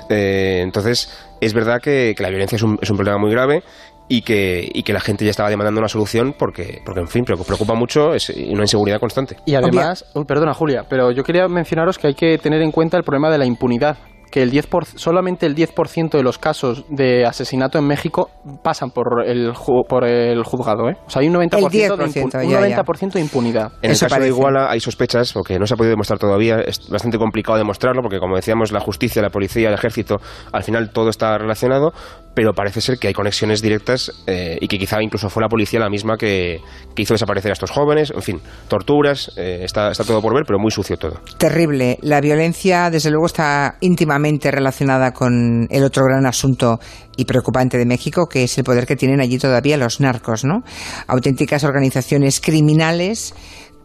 Eh, 0.09 0.61
entonces, 0.63 1.11
es 1.41 1.53
verdad 1.53 1.81
que, 1.81 2.15
la 2.19 2.31
violencia 2.31 2.57
es 2.57 2.63
un, 2.63 2.79
es 2.81 2.91
un 2.91 2.97
problema 2.97 3.19
muy 3.19 3.31
grave 3.31 3.63
y 4.09 4.23
que, 4.23 4.69
y 4.73 4.83
que 4.83 4.93
la 4.93 5.01
gente 5.01 5.25
ya 5.25 5.31
estaba 5.31 5.51
demandando 5.51 5.81
una 5.81 5.89
solución 5.89 6.35
porque, 6.39 6.81
porque 6.85 7.01
en 7.01 7.09
fin, 7.09 7.25
preocupa 7.25 7.75
mucho 7.75 8.15
es 8.15 8.31
una 8.31 8.63
inseguridad 8.63 8.99
constante. 8.99 9.37
Y 9.45 9.55
además, 9.55 10.05
perdona 10.27 10.55
Julia, 10.55 10.85
pero 10.89 11.13
yo 11.13 11.23
quería 11.23 11.47
mencionaros 11.49 11.99
que 11.99 12.09
hay 12.09 12.15
que 12.15 12.39
tener 12.39 12.63
en 12.63 12.73
cuenta 12.73 12.97
el 12.97 13.05
problema 13.05 13.31
de 13.31 13.39
la 13.39 13.47
impunidad 13.47 13.99
que 14.31 14.43
el 14.43 14.51
10 14.51 14.69
solamente 14.97 15.47
el 15.47 15.55
10% 15.55 16.11
de 16.11 16.23
los 16.23 16.39
casos 16.39 16.85
de 16.89 17.25
asesinato 17.25 17.79
en 17.79 17.87
México 17.87 18.31
pasan 18.63 18.91
por 18.91 19.25
el, 19.27 19.53
por 19.89 20.05
el 20.05 20.43
juzgado. 20.45 20.89
¿eh? 20.89 20.97
O 21.07 21.11
sea, 21.11 21.21
hay 21.21 21.29
un 21.29 21.35
90%, 21.35 21.71
de, 21.71 22.23
un 22.23 22.53
90 22.53 22.83
de 23.15 23.21
impunidad. 23.21 23.73
En 23.83 23.91
el 23.91 23.99
caso 23.99 24.21
de 24.21 24.29
Iguala 24.29 24.71
hay 24.71 24.81
sospechas, 24.81 25.33
porque 25.33 25.59
no 25.59 25.67
se 25.67 25.75
ha 25.75 25.77
podido 25.77 25.93
demostrar 25.93 26.19
todavía, 26.19 26.57
es 26.61 26.89
bastante 26.89 27.19
complicado 27.19 27.59
demostrarlo, 27.59 28.03
porque 28.03 28.19
como 28.19 28.37
decíamos, 28.37 28.73
la 28.73 28.81
justicia, 28.81 29.23
la 29.23 29.31
policía, 29.31 29.69
el 29.69 29.75
ejército, 29.75 30.17
al 30.53 30.63
final 30.63 30.91
todo 30.91 31.09
está 31.09 31.37
relacionado, 31.39 31.93
pero 32.39 32.55
parece 32.55 32.81
ser 32.81 33.01
que 33.01 33.09
hay 33.09 33.15
conexiones 33.15 33.61
directas 33.61 34.13
eh, 34.29 34.59
y 34.61 34.69
que 34.69 34.79
quizá 34.79 35.03
incluso 35.03 35.29
fue 35.29 35.43
la 35.43 35.49
policía 35.49 35.81
la 35.81 35.91
misma 35.91 36.17
que, 36.17 36.61
hizo 36.97 37.15
desaparecer 37.15 37.51
a 37.51 37.55
estos 37.55 37.73
jóvenes, 37.73 38.13
en 38.15 38.23
fin, 38.23 38.41
torturas, 38.69 39.33
eh, 39.37 39.63
está, 39.65 39.91
está 39.91 40.05
todo 40.05 40.23
por 40.23 40.33
ver, 40.35 40.45
pero 40.47 40.61
muy 40.61 40.71
sucio 40.71 40.97
todo. 40.97 41.21
Terrible. 41.37 41.99
La 42.01 42.21
violencia, 42.21 42.91
desde 42.91 43.11
luego, 43.11 43.27
está 43.27 43.79
íntimamente 43.81 44.53
relacionada 44.53 45.13
con 45.13 45.67
el 45.69 45.83
otro 45.83 46.05
gran 46.05 46.27
asunto 46.27 46.79
y 47.17 47.25
preocupante 47.25 47.77
de 47.77 47.87
México, 47.87 48.29
que 48.29 48.45
es 48.45 48.57
el 48.57 48.63
poder 48.63 48.87
que 48.87 48.95
tienen 48.95 49.21
allí 49.21 49.39
todavía 49.39 49.77
los 49.77 50.01
narcos, 50.01 50.45
¿no? 50.45 50.63
Auténticas 51.09 51.65
organizaciones 51.65 52.41
criminales 52.41 53.35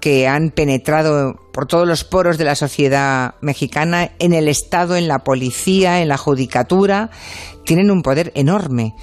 que 0.04 0.28
han 0.28 0.50
penetrado 0.50 1.36
por 1.54 1.66
todos 1.66 1.88
los 1.88 2.04
poros 2.04 2.38
de 2.38 2.44
la 2.44 2.56
sociedad 2.56 3.36
mexicana, 3.40 4.12
en 4.20 4.34
el 4.34 4.50
Estado, 4.50 4.98
en 4.98 5.08
la 5.08 5.20
policía, 5.20 6.02
en 6.02 6.10
la 6.10 6.18
judicatura, 6.18 7.10
tienen 7.66 7.92
un 7.92 8.02
poder 8.02 8.32
enorme. 8.36 8.94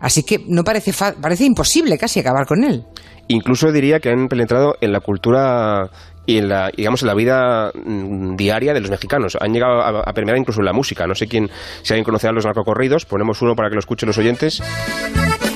Así 0.00 0.22
que 0.22 0.44
no 0.48 0.64
parece, 0.64 0.92
parece 1.20 1.44
imposible 1.44 1.96
casi 1.98 2.20
acabar 2.20 2.46
con 2.46 2.64
él. 2.64 2.84
Incluso 3.28 3.72
diría 3.72 4.00
que 4.00 4.10
han 4.10 4.28
penetrado 4.28 4.74
en 4.80 4.92
la 4.92 5.00
cultura 5.00 5.88
y 6.26 6.38
en 6.38 6.48
la, 6.48 6.70
digamos, 6.76 7.02
en 7.02 7.08
la 7.08 7.14
vida 7.14 7.70
mm, 7.74 8.36
diaria 8.36 8.74
de 8.74 8.80
los 8.80 8.90
mexicanos. 8.90 9.36
Han 9.40 9.52
llegado 9.52 9.80
a, 9.80 10.00
a 10.00 10.12
permear 10.12 10.36
incluso 10.36 10.60
en 10.60 10.66
la 10.66 10.72
música. 10.72 11.06
No 11.06 11.14
sé 11.14 11.26
quién, 11.26 11.48
si 11.82 11.92
alguien 11.92 12.04
conocerá 12.04 12.32
los 12.32 12.44
narcocorridos, 12.44 13.06
ponemos 13.06 13.40
uno 13.42 13.54
para 13.54 13.68
que 13.68 13.74
lo 13.74 13.80
escuchen 13.80 14.06
los 14.06 14.18
oyentes. 14.18 14.62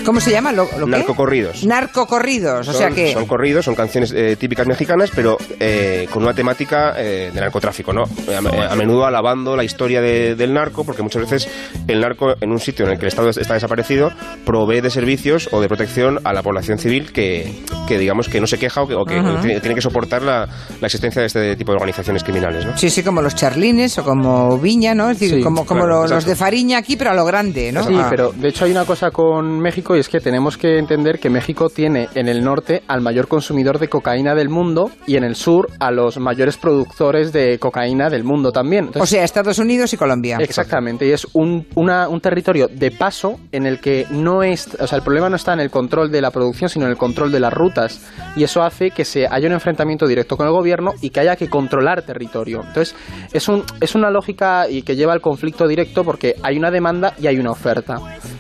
¿Cómo 0.09 0.21
se 0.21 0.31
llama? 0.31 0.53
¿Lo, 0.53 0.67
Narcocorridos. 0.87 1.67
Narcocorridos, 1.67 2.67
o 2.67 2.73
sea 2.73 2.89
que... 2.89 3.13
Son 3.13 3.27
corridos, 3.27 3.67
son 3.67 3.75
canciones 3.75 4.11
eh, 4.17 4.37
típicas 4.37 4.67
mexicanas, 4.67 5.11
pero 5.15 5.37
eh, 5.61 6.09
con 6.11 6.23
una 6.23 6.33
temática 6.33 6.95
eh, 6.97 7.31
de 7.31 7.39
narcotráfico, 7.39 7.93
¿no? 7.93 8.05
A, 8.05 8.75
menudo 8.75 9.05
alabando 9.05 9.55
la 9.55 9.65
historia 9.65 10.01
del 10.01 10.55
narco, 10.55 10.83
porque 10.83 11.03
muchas 11.03 11.31
veces 11.31 11.51
el 11.87 12.01
narco, 12.01 12.33
en 12.41 12.51
un 12.51 12.59
sitio 12.59 12.87
en 12.87 12.93
el 12.93 12.99
que 12.99 13.05
el 13.05 13.09
Estado 13.09 13.29
está 13.29 13.53
desaparecido, 13.53 14.11
provee 14.47 14.81
de 14.81 14.89
servicios 14.89 15.51
o 15.53 15.61
de 15.61 15.69
protección 15.69 16.21
a 16.25 16.33
la 16.33 16.43
población 16.43 16.79
civil 16.79 17.13
que, 17.13 17.53
digamos, 17.87 18.31
que 18.31 18.41
no 18.41 18.47
se 18.47 18.59
queja 18.59 18.81
o 18.81 18.87
que, 18.87 19.15
tiene, 19.61 19.75
que 19.75 19.83
soportar 19.83 20.23
la, 20.23 20.49
existencia 20.81 21.21
de 21.21 21.27
este 21.27 21.57
tipo 21.57 21.73
de 21.73 21.77
organizaciones 21.77 22.25
criminales, 22.25 22.65
¿no? 22.65 22.79
Sí, 22.79 22.89
sí, 22.89 23.03
como 23.03 23.21
los 23.21 23.35
charlines 23.35 23.99
o 23.99 24.05
como 24.05 24.57
Viña, 24.57 24.95
¿no? 24.95 25.11
Es 25.11 25.21
decir, 25.21 25.45
como, 25.45 25.67
como 25.67 25.87
los, 25.87 26.25
de 26.25 26.35
Fariña 26.35 26.79
aquí, 26.79 26.97
pero 26.97 27.11
a 27.11 27.15
lo 27.15 27.27
grande, 27.27 27.73
¿no? 27.73 27.83
Sí, 27.83 27.95
ah. 27.95 28.07
pero 28.09 28.33
de 28.33 28.49
hecho 28.49 28.65
hay 28.65 28.71
una 28.71 28.87
cosa 28.87 29.11
con 29.11 29.61
México 29.61 29.98
y 29.99 30.01
es 30.01 30.09
que 30.09 30.21
tenemos 30.21 30.57
que 30.57 30.79
entender 30.79 31.19
que 31.19 31.29
México 31.29 31.69
tiene 31.71 32.09
en 32.15 32.29
el 32.29 32.45
norte 32.45 32.85
al 32.87 33.01
mayor 33.01 33.27
consumidor 33.27 33.81
de 33.81 33.89
cocaína 33.89 34.37
del 34.37 34.49
mundo 34.49 34.93
y 35.09 35.17
en 35.17 35.25
el 35.25 35.35
sur 35.35 35.69
a 35.81 35.91
los 35.91 36.19
mayores 36.19 36.57
productores 36.57 37.33
de 37.33 37.59
cocaína 37.59 38.09
del 38.09 38.23
mundo 38.23 38.53
también. 38.53 38.91
o 38.97 39.07
sea, 39.07 39.25
Estados 39.25 39.59
Unidos 39.59 39.93
y 39.93 39.97
Colombia. 39.97 40.39
Exactamente, 40.41 41.05
y 41.05 41.11
es 41.11 41.27
un, 41.33 41.67
un 41.75 42.21
territorio 42.21 42.69
de 42.69 42.93
paso 42.93 43.41
en 43.51 43.67
el 43.67 43.81
que 43.81 44.07
no 44.11 44.45
es, 44.45 44.69
o 44.79 44.87
sea, 44.87 44.99
el 44.99 45.03
problema 45.03 45.29
no 45.29 45.35
está 45.35 45.55
en 45.55 45.61
el 45.61 45.71
control 45.71 46.13
de 46.13 46.21
la 46.21 46.31
producción, 46.31 46.71
sino 46.71 46.85
en 46.85 46.93
el 46.93 46.97
control 46.97 47.33
de 47.33 47.41
las 47.41 47.53
rutas. 47.53 48.01
Y 48.37 48.45
eso 48.45 48.63
hace 48.63 48.93
que 48.93 49.05
se 49.05 49.27
haya 49.27 49.49
un 49.49 49.55
enfrentamiento 49.55 50.07
directo 50.07 50.37
con 50.37 50.47
el 50.47 50.53
gobierno 50.53 50.93
y 51.01 51.11
que 51.11 51.19
haya 51.19 51.35
que 51.35 51.49
controlar 51.49 52.03
territorio. 52.03 52.63
Entonces, 52.65 52.95
es, 53.33 53.49
un, 53.49 53.65
es 53.81 53.97
una 53.97 54.11
lógica 54.11 54.71
y 54.71 54.83
que 54.83 54.95
lleva 54.95 55.13
al 55.13 55.21
conflicto 55.21 55.67
directo 55.67 56.05
porque 56.05 56.37
hay 56.41 56.57
una 56.57 56.71
demanda 56.71 57.15
y 57.21 57.27
hay 57.27 57.39
una 57.39 57.51
oferta. 57.51 57.97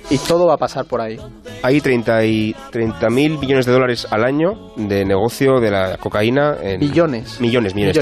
Y 0.08 0.18
todo 0.18 0.46
va 0.46 0.54
a 0.54 0.58
pasar 0.58 0.84
por 0.86 1.00
ahí. 1.00 1.18
Hay 1.62 1.80
30 1.80 2.20
mil 3.10 3.38
millones 3.38 3.66
de 3.66 3.72
dólares 3.72 4.06
al 4.10 4.24
año 4.24 4.72
de 4.76 5.04
negocio 5.04 5.60
de 5.60 5.70
la 5.70 5.96
cocaína. 5.98 6.56
En 6.62 6.80
millones. 6.80 7.40
Millones, 7.40 7.74
millones. 7.74 7.98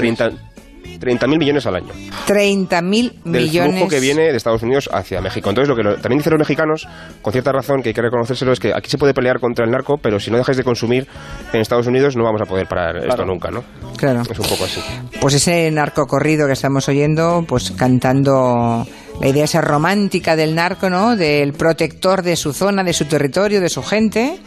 30 0.99 1.27
mil 1.27 1.37
millones 1.37 1.63
al 1.67 1.75
año. 1.75 1.93
30 2.25 2.81
mil 2.81 3.13
millones. 3.23 3.53
Del 3.53 3.71
flujo 3.71 3.87
que 3.87 3.99
viene 3.99 4.31
de 4.31 4.37
Estados 4.37 4.63
Unidos 4.63 4.89
hacia 4.91 5.21
México. 5.21 5.49
Entonces, 5.49 5.69
lo 5.69 5.75
que 5.75 5.83
también 6.01 6.17
dicen 6.17 6.31
los 6.31 6.39
mexicanos, 6.39 6.87
con 7.21 7.31
cierta 7.31 7.51
razón, 7.51 7.83
que 7.83 7.89
hay 7.89 7.93
que 7.93 8.01
reconocérselo, 8.01 8.51
es 8.51 8.59
que 8.59 8.73
aquí 8.73 8.89
se 8.89 8.97
puede 8.97 9.13
pelear 9.13 9.39
contra 9.39 9.63
el 9.63 9.69
narco, 9.69 9.97
pero 10.01 10.19
si 10.19 10.31
no 10.31 10.37
dejáis 10.37 10.57
de 10.57 10.63
consumir 10.63 11.07
en 11.53 11.61
Estados 11.61 11.85
Unidos, 11.85 12.15
no 12.15 12.23
vamos 12.23 12.41
a 12.41 12.45
poder 12.45 12.67
parar 12.67 12.97
esto 12.97 13.25
nunca, 13.25 13.51
¿no? 13.51 13.63
Claro. 13.95 14.21
Es 14.21 14.39
un 14.39 14.47
poco 14.47 14.63
así. 14.63 14.81
Pues 15.21 15.35
ese 15.35 15.69
narco 15.69 16.07
corrido 16.07 16.47
que 16.47 16.53
estamos 16.53 16.89
oyendo, 16.89 17.45
pues 17.47 17.71
cantando 17.71 18.87
la 19.19 19.27
idea 19.27 19.45
esa 19.45 19.61
romántica 19.61 20.35
del 20.35 20.55
narco, 20.55 20.89
¿no? 20.89 21.15
Del 21.15 21.53
protector 21.53 22.21
de 22.21 22.35
su 22.35 22.53
zona, 22.53 22.83
de 22.83 22.93
su 22.93 23.05
territorio, 23.05 23.61
de 23.61 23.69
su 23.69 23.83
gente 23.83 24.39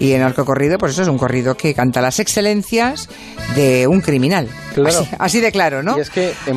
Y 0.00 0.12
el 0.12 0.20
narcocorrido, 0.20 0.78
pues 0.78 0.92
eso 0.92 1.02
es 1.02 1.08
un 1.08 1.18
corrido 1.18 1.54
que 1.56 1.74
canta 1.74 2.00
las 2.00 2.18
excelencias 2.20 3.08
de 3.54 3.86
un 3.86 4.00
criminal. 4.00 4.48
Así, 5.18 5.40
de 5.40 5.52
claro, 5.52 5.82
¿no? 5.82 5.96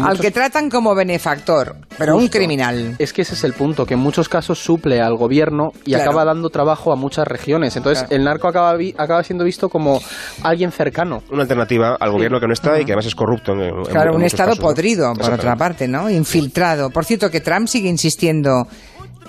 Al 0.03 0.19
que 0.19 0.31
tratan 0.31 0.69
como 0.69 0.95
benefactor, 0.95 1.75
pero 1.97 2.15
un 2.15 2.29
criminal. 2.29 2.95
Es 2.99 3.11
que 3.11 3.23
ese 3.23 3.33
es 3.33 3.43
el 3.43 3.51
punto, 3.51 3.85
que 3.85 3.95
en 3.95 3.99
muchos 3.99 4.29
casos 4.29 4.59
suple 4.59 5.01
al 5.01 5.17
gobierno 5.17 5.71
y 5.85 5.93
acaba 5.95 6.23
dando 6.23 6.49
trabajo 6.49 6.93
a 6.93 6.95
muchas 6.95 7.27
regiones. 7.27 7.75
Entonces, 7.75 8.05
el 8.09 8.23
narco 8.23 8.47
acaba, 8.47 8.77
acaba 8.97 9.23
siendo 9.23 9.43
visto 9.43 9.67
como 9.67 9.99
alguien 10.41 10.71
cercano. 10.71 11.21
Una 11.29 11.41
alternativa 11.41 11.97
al 11.99 12.11
gobierno 12.11 12.39
que 12.39 12.47
no 12.47 12.53
está 12.53 12.79
y 12.79 12.85
que 12.85 12.93
además 12.93 13.07
es 13.07 13.15
corrupto. 13.15 13.53
claro, 13.89 14.15
un 14.15 14.23
Estado 14.23 14.55
podrido, 14.55 15.13
por 15.13 15.33
otra 15.33 15.57
parte, 15.57 15.87
¿no? 15.87 16.09
Infiltrado. 16.09 16.89
Por 16.91 17.03
cierto, 17.03 17.29
que 17.29 17.41
Trump 17.41 17.67
sigue 17.67 17.89
insistiendo 17.89 18.67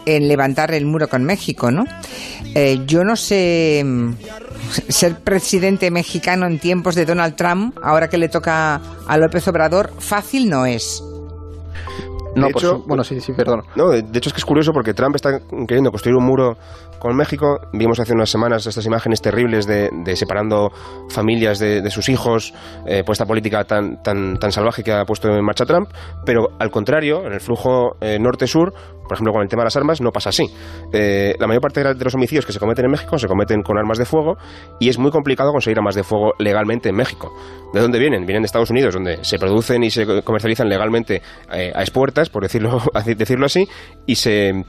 en 0.06 0.28
levantar 0.28 0.73
el 0.73 0.87
muro 0.87 1.08
con 1.08 1.25
México, 1.25 1.70
¿no? 1.70 1.84
Eh, 2.54 2.80
yo 2.87 3.02
no 3.04 3.16
sé 3.16 3.82
mm, 3.84 4.12
ser 4.88 5.20
presidente 5.20 5.90
mexicano 5.90 6.46
en 6.46 6.58
tiempos 6.58 6.94
de 6.94 7.04
Donald 7.04 7.37
Trump, 7.37 7.76
ahora 7.82 8.08
que 8.08 8.18
le 8.18 8.28
toca 8.28 8.80
a 9.06 9.18
López 9.18 9.46
Obrador, 9.49 9.92
fácil 9.99 10.49
no 10.49 10.66
es. 10.66 11.02
No, 12.37 12.49
hecho, 12.49 12.82
bueno, 12.87 13.04
sí, 13.04 13.20
sí, 13.20 13.32
perdón. 13.32 13.62
No, 13.76 13.90
de 13.90 14.00
hecho 14.18 14.28
es 14.28 14.32
que 14.32 14.38
es 14.38 14.44
curioso 14.44 14.73
porque 14.73 14.92
Trump 14.92 15.14
está 15.14 15.40
queriendo 15.68 15.90
construir 15.90 16.16
un 16.16 16.25
muro 16.25 16.56
con 16.99 17.14
México. 17.16 17.61
Vimos 17.73 18.00
hace 18.00 18.12
unas 18.12 18.30
semanas 18.30 18.66
estas 18.66 18.84
imágenes 18.87 19.20
terribles 19.20 19.66
de, 19.66 19.90
separando 20.16 20.70
familias 21.11 21.58
de, 21.58 21.88
sus 21.90 22.08
hijos 22.08 22.52
eh, 22.87 23.04
por 23.04 23.12
esta 23.12 23.26
política 23.26 23.64
tan, 23.64 24.02
tan, 24.02 24.38
tan 24.38 24.50
salvaje 24.50 24.82
que 24.82 24.92
ha 24.92 25.04
puesto 25.04 25.28
en 25.28 25.44
marcha 25.44 25.64
Trump. 25.64 25.90
Pero 26.25 26.49
al 26.58 26.70
contrario, 26.70 27.25
en 27.26 27.34
el 27.34 27.40
flujo 27.40 27.96
eh, 28.00 28.18
norte-sur, 28.18 28.73
por 29.04 29.14
ejemplo, 29.14 29.32
con 29.32 29.42
el 29.42 29.49
tema 29.49 29.62
de 29.62 29.66
las 29.66 29.76
armas, 29.76 30.00
no 30.00 30.11
pasa 30.11 30.30
así. 30.30 30.46
Eh, 30.92 31.34
la 31.38 31.46
mayor 31.46 31.62
parte 31.62 31.82
de 31.82 32.04
los 32.04 32.14
homicidios 32.14 32.46
que 32.46 32.52
se 32.52 32.58
cometen 32.58 32.87
en 32.87 32.90
México 32.90 33.18
se 33.18 33.28
cometen 33.28 33.62
con 33.62 33.78
armas 33.78 33.99
de 33.99 34.04
fuego 34.04 34.37
y 34.80 34.88
es 34.88 34.99
muy 34.99 35.11
complicado 35.11 35.52
conseguir 35.52 35.78
armas 35.78 35.94
de 35.94 36.02
fuego 36.02 36.32
legalmente 36.38 36.88
en 36.88 36.96
México. 36.96 37.32
¿De 37.73 37.80
dónde 37.80 37.99
vienen? 37.99 38.26
Vienen 38.26 38.42
de 38.42 38.46
Estados 38.46 38.70
Unidos, 38.70 38.94
donde 38.94 39.25
se 39.25 39.38
producen 39.38 39.84
y 39.84 39.90
se 39.90 40.23
comercializan 40.23 40.68
legalmente 40.68 41.23
a 41.49 41.80
expuertas, 41.80 42.30
por 42.30 42.42
decirlo, 42.42 42.80
decirlo 43.16 43.46
así, 43.46 43.68
y 44.06 44.14
se 44.16 44.64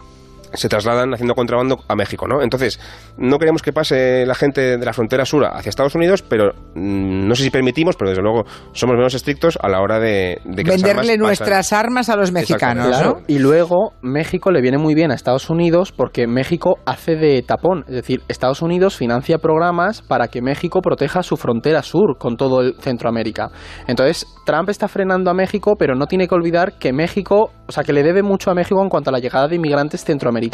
se 0.55 0.69
trasladan 0.69 1.13
haciendo 1.13 1.35
contrabando 1.35 1.83
a 1.87 1.95
México, 1.95 2.27
¿no? 2.27 2.41
Entonces, 2.41 2.79
no 3.17 3.37
queremos 3.37 3.61
que 3.61 3.73
pase 3.73 4.25
la 4.25 4.35
gente 4.35 4.77
de 4.77 4.85
la 4.85 4.93
frontera 4.93 5.25
sur 5.25 5.45
hacia 5.45 5.69
Estados 5.69 5.95
Unidos, 5.95 6.21
pero 6.21 6.51
mm, 6.75 7.27
no 7.27 7.35
sé 7.35 7.43
si 7.43 7.49
permitimos, 7.49 7.95
pero 7.95 8.09
desde 8.09 8.21
luego 8.21 8.43
somos 8.73 8.95
menos 8.95 9.13
estrictos 9.13 9.57
a 9.61 9.69
la 9.69 9.81
hora 9.81 9.99
de, 9.99 10.41
venderle 10.45 11.17
nuestras 11.17 11.73
armas 11.73 12.09
a 12.09 12.15
los 12.15 12.31
mexicanos, 12.31 12.87
claro. 12.87 13.21
Y 13.27 13.39
luego 13.39 13.93
México 14.01 14.51
le 14.51 14.61
viene 14.61 14.77
muy 14.77 14.95
bien 14.95 15.11
a 15.11 15.15
Estados 15.15 15.49
Unidos 15.49 15.91
porque 15.91 16.27
México 16.27 16.77
hace 16.85 17.15
de 17.15 17.41
tapón, 17.41 17.83
es 17.87 17.95
decir, 17.95 18.21
Estados 18.27 18.61
Unidos 18.61 18.95
financia 18.95 19.37
programas 19.37 20.01
para 20.01 20.27
que 20.27 20.41
México 20.41 20.81
proteja 20.81 21.23
su 21.23 21.37
frontera 21.37 21.81
sur 21.81 22.17
con 22.17 22.37
todo 22.37 22.61
el 22.61 22.75
Centroamérica. 22.79 23.49
Entonces, 23.87 24.25
Trump 24.45 24.69
está 24.69 24.87
frenando 24.87 25.31
a 25.31 25.33
México, 25.33 25.75
pero 25.77 25.95
no 25.95 26.07
tiene 26.07 26.27
que 26.27 26.35
olvidar 26.35 26.77
que 26.77 26.93
México, 26.93 27.51
o 27.67 27.71
sea, 27.71 27.83
que 27.83 27.93
le 27.93 28.03
debe 28.03 28.23
mucho 28.23 28.51
a 28.51 28.53
México 28.53 28.81
en 28.81 28.89
cuanto 28.89 29.09
a 29.09 29.13
la 29.13 29.19
llegada 29.19 29.47
de 29.47 29.55
inmigrantes 29.55 30.03
centroamericanos 30.03 30.44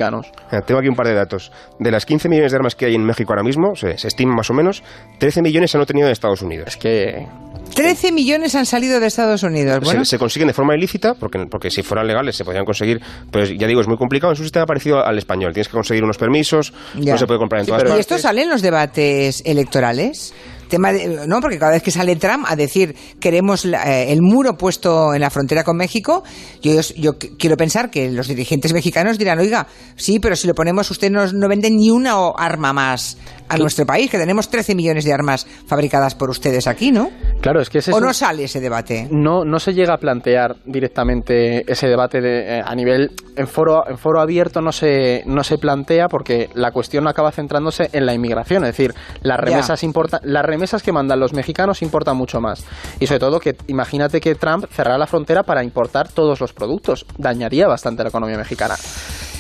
tengo 0.66 0.80
aquí 0.80 0.90
un 0.90 0.96
par 0.96 1.08
de 1.08 1.14
datos. 1.14 1.52
De 1.80 1.92
las 1.92 2.06
15 2.06 2.30
millones 2.30 2.52
de 2.52 2.58
armas 2.58 2.76
que 2.76 2.86
hay 2.86 2.96
en 2.96 3.04
México 3.04 3.32
ahora 3.34 3.44
mismo, 3.44 3.76
se, 3.76 3.92
estima 3.92 4.36
más 4.36 4.50
o 4.50 4.54
menos, 4.54 4.84
13 5.20 5.42
millones 5.42 5.72
se 5.72 5.78
han 5.78 5.82
obtenido 5.82 6.08
de 6.08 6.14
Estados 6.14 6.42
Unidos. 6.42 6.68
Es 6.68 6.78
que 6.78 7.28
13 7.76 8.12
millones 8.12 8.56
han 8.56 8.66
salido 8.66 9.00
de 9.00 9.08
Estados 9.08 9.44
Unidos. 9.44 9.88
Se, 10.04 10.18
consiguen 10.18 10.48
de 10.48 10.54
forma 10.54 10.76
ilícita, 10.76 11.14
porque, 11.14 11.46
porque 11.50 11.70
si 11.70 11.84
fueran 11.84 12.08
legales 12.08 12.36
se 12.36 12.44
podrían 12.44 12.66
conseguir, 12.66 13.02
pero 13.32 13.46
ya 13.46 13.68
digo, 13.68 13.82
es 13.82 13.88
muy 13.88 13.98
complicado. 13.98 14.34
En 14.34 14.38
su 14.38 14.44
sistema 14.44 14.66
parecido 14.66 15.06
al 15.06 15.18
español. 15.18 15.54
Tienes 15.54 15.68
que 15.68 15.74
conseguir 15.74 16.04
unos 16.04 16.18
permisos, 16.18 16.74
no 16.96 17.18
se 17.18 17.28
puede 17.28 17.40
comprar 17.40 17.62
en 17.62 17.68
todas 17.68 17.84
partes. 17.84 17.98
¿Y 17.98 18.00
esto 18.00 18.18
sale 18.18 18.44
en 18.44 18.50
los 18.50 18.62
debates 18.62 19.42
electorales? 19.46 20.34
Tema 20.72 20.92
no 21.28 21.40
porque 21.42 21.60
cada 21.60 21.74
vez 21.74 21.84
que 21.84 21.92
sale 21.92 22.16
Trump 22.16 22.46
a 22.48 22.56
decir 22.56 22.96
queremos 23.20 23.66
eh, 23.66 24.12
el 24.12 24.22
muro 24.22 24.58
puesto 24.58 25.14
en 25.14 25.22
la 25.22 25.30
frontera 25.30 25.64
con 25.64 25.78
México 25.78 26.24
yo, 26.64 26.82
yo 26.98 27.20
quiero 27.38 27.58
pensar 27.58 27.92
que 27.92 28.10
los 28.10 28.28
dirigentes 28.28 28.74
mexicanos 28.74 29.20
dirán 29.20 29.38
oiga 29.38 29.68
sí 29.96 30.20
pero 30.20 30.36
si 30.36 30.48
lo 30.48 30.56
ponemos 30.56 30.90
usted 30.90 31.12
no, 31.12 31.28
no 31.32 31.48
vende 31.48 31.70
ni 31.70 31.92
una 31.92 32.14
arma 32.36 32.74
más 32.74 33.18
a 33.50 33.58
nuestro 33.58 33.86
país 33.86 34.10
que 34.10 34.18
tenemos 34.18 34.50
13 34.50 34.76
millones 34.76 35.04
de 35.04 35.14
armas 35.14 35.46
fabricadas 35.68 36.16
por 36.16 36.30
ustedes 36.30 36.68
aquí 36.68 36.92
no 36.92 37.10
claro 37.42 37.62
es 37.62 37.70
que 37.70 37.80
ese 37.80 37.92
o 37.92 38.00
no 38.00 38.14
sale 38.14 38.46
ese 38.46 38.62
debate 38.62 39.08
no 39.12 39.44
no 39.44 39.60
se 39.60 39.74
llega 39.74 39.96
a 39.96 39.98
plantear 39.98 40.56
directamente 40.66 41.70
ese 41.70 41.88
debate 41.88 42.22
de, 42.22 42.60
eh, 42.60 42.62
a 42.66 42.74
nivel 42.76 43.12
en 43.36 43.48
foro 43.48 43.84
en 43.88 43.98
foro 43.98 44.22
abierto 44.22 44.62
no 44.62 44.72
se 44.72 45.24
no 45.26 45.44
se 45.44 45.58
plantea 45.58 46.08
porque 46.08 46.50
la 46.56 46.72
cuestión 46.72 47.08
acaba 47.10 47.32
centrándose 47.32 47.90
en 47.92 48.06
la 48.06 48.14
inmigración 48.14 48.64
es 48.64 48.70
decir 48.78 48.94
las 49.22 49.38
remesas 49.38 49.84
importan 49.84 50.22
las 50.24 50.46
mesas 50.62 50.82
que 50.84 50.94
mandan 50.94 51.20
los 51.20 51.34
mexicanos 51.34 51.82
importan 51.82 52.16
mucho 52.16 52.40
más. 52.40 52.64
Y 53.00 53.08
sobre 53.08 53.20
todo 53.20 53.40
que 53.40 53.58
imagínate 53.68 54.22
que 54.22 54.36
Trump 54.36 54.66
cerrara 54.72 54.98
la 54.98 55.08
frontera 55.08 55.44
para 55.44 55.64
importar 55.64 56.08
todos 56.08 56.40
los 56.40 56.54
productos. 56.54 57.06
Dañaría 57.18 57.68
bastante 57.68 58.04
la 58.04 58.10
economía 58.10 58.38
mexicana. 58.38 58.76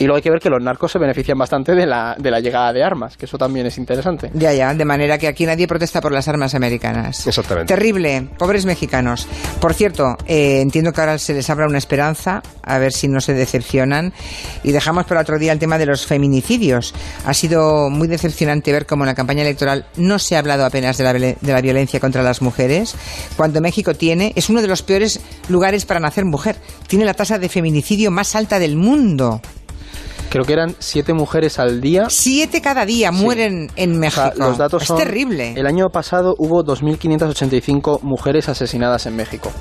Y 0.01 0.05
luego 0.05 0.15
hay 0.15 0.23
que 0.23 0.31
ver 0.31 0.39
que 0.39 0.49
los 0.49 0.63
narcos 0.63 0.91
se 0.91 0.97
benefician 0.97 1.37
bastante 1.37 1.75
de 1.75 1.85
la, 1.85 2.15
de 2.17 2.31
la 2.31 2.39
llegada 2.39 2.73
de 2.73 2.83
armas, 2.83 3.15
que 3.17 3.25
eso 3.25 3.37
también 3.37 3.67
es 3.67 3.77
interesante. 3.77 4.31
Ya, 4.33 4.51
ya, 4.51 4.73
de 4.73 4.83
manera 4.83 5.19
que 5.19 5.27
aquí 5.27 5.45
nadie 5.45 5.67
protesta 5.67 6.01
por 6.01 6.11
las 6.11 6.27
armas 6.27 6.55
americanas. 6.55 7.27
Exactamente. 7.27 7.71
Terrible, 7.71 8.27
pobres 8.39 8.65
mexicanos. 8.65 9.27
Por 9.59 9.75
cierto, 9.75 10.17
eh, 10.25 10.59
entiendo 10.59 10.91
que 10.91 11.01
ahora 11.01 11.19
se 11.19 11.35
les 11.35 11.47
abra 11.51 11.67
una 11.67 11.77
esperanza, 11.77 12.41
a 12.63 12.79
ver 12.79 12.93
si 12.93 13.07
no 13.07 13.21
se 13.21 13.35
decepcionan. 13.35 14.11
Y 14.63 14.71
dejamos 14.71 15.05
para 15.05 15.21
otro 15.21 15.37
día 15.37 15.51
el 15.51 15.59
tema 15.59 15.77
de 15.77 15.85
los 15.85 16.07
feminicidios. 16.07 16.95
Ha 17.27 17.35
sido 17.35 17.91
muy 17.91 18.07
decepcionante 18.07 18.71
ver 18.71 18.87
cómo 18.87 19.03
en 19.03 19.09
la 19.09 19.13
campaña 19.13 19.43
electoral 19.43 19.85
no 19.97 20.17
se 20.17 20.35
ha 20.35 20.39
hablado 20.39 20.65
apenas 20.65 20.97
de 20.97 21.03
la, 21.03 21.13
de 21.13 21.37
la 21.43 21.61
violencia 21.61 21.99
contra 21.99 22.23
las 22.23 22.41
mujeres, 22.41 22.95
cuando 23.37 23.61
México 23.61 23.93
tiene, 23.93 24.33
es 24.35 24.49
uno 24.49 24.63
de 24.63 24.67
los 24.67 24.81
peores 24.81 25.19
lugares 25.47 25.85
para 25.85 25.99
nacer 25.99 26.25
mujer. 26.25 26.55
Tiene 26.87 27.05
la 27.05 27.13
tasa 27.13 27.37
de 27.37 27.49
feminicidio 27.49 28.09
más 28.09 28.35
alta 28.35 28.57
del 28.57 28.75
mundo 28.77 29.41
creo 30.31 30.45
que 30.45 30.53
eran 30.53 30.75
siete 30.79 31.13
mujeres 31.13 31.59
al 31.59 31.81
día. 31.81 32.05
Siete 32.09 32.61
cada 32.61 32.85
día 32.85 33.11
mueren 33.11 33.69
en 33.75 33.99
México. 33.99 34.31
los 34.37 34.57
datos 34.57 34.89
es 34.89 34.95
terrible. 34.95 35.53
El 35.57 35.67
año 35.67 35.89
pasado 35.89 36.35
hubo 36.37 36.63
2.585 36.63 38.01
mujeres 38.01 38.47
asesinadas 38.47 39.05
en 39.05 39.17
México. 39.17 39.51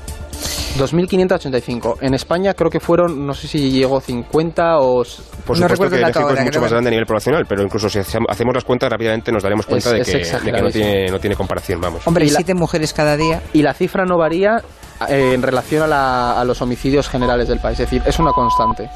2.585. 0.78 1.96
En 2.00 2.14
España 2.14 2.54
creo 2.54 2.70
que 2.70 2.78
fueron, 2.78 3.26
no 3.26 3.34
sé 3.34 3.48
si 3.48 3.72
llegó 3.72 4.00
50 4.00 4.78
o... 4.78 4.98
Por 4.98 5.06
supuesto 5.06 5.60
no 5.60 5.68
recuerdo 5.68 5.96
que 5.96 6.04
México 6.04 6.30
es 6.30 6.44
mucho 6.44 6.60
más 6.60 6.70
grande 6.70 6.88
a 6.88 6.90
nivel 6.92 7.06
poblacional, 7.06 7.44
pero 7.48 7.62
incluso 7.62 7.90
si 7.90 7.98
hacemos 7.98 8.54
las 8.54 8.64
cuentas 8.64 8.88
rápidamente 8.88 9.32
nos 9.32 9.42
daremos 9.42 9.66
cuenta 9.66 9.92
de, 9.92 10.02
que, 10.02 10.52
no, 10.52 10.70
tiene, 10.70 11.06
no, 11.10 11.18
tiene, 11.18 11.34
comparación, 11.34 11.80
vamos. 11.80 12.06
Hombre, 12.06 12.28
siete 12.28 12.54
mujeres 12.54 12.92
cada 12.92 13.16
día. 13.16 13.42
Y 13.52 13.62
la 13.62 13.74
cifra 13.74 14.04
no 14.04 14.16
varía 14.16 14.62
eh, 15.08 15.32
en 15.34 15.42
relación 15.42 15.92
a, 15.92 16.40
a 16.40 16.44
los 16.44 16.62
homicidios 16.62 17.08
generales 17.08 17.48
del 17.48 17.58
país, 17.58 17.80
es 17.80 17.90
decir, 17.90 18.02
es 18.06 18.18
una 18.20 18.30
constante. 18.30 18.88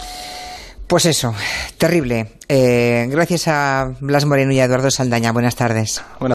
Pues 0.86 1.06
eso, 1.06 1.34
terrible. 1.78 2.32
Eh, 2.48 3.06
gracias 3.10 3.48
a 3.48 3.94
Blas 4.00 4.26
Moreno 4.26 4.52
y 4.52 4.60
a 4.60 4.64
Eduardo 4.64 4.90
Saldaña. 4.90 5.32
Buenas 5.32 5.56
tardes. 5.56 6.02